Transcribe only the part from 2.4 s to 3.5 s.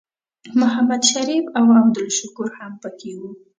هم پکې وو.